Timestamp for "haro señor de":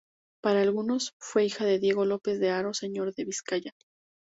2.49-3.23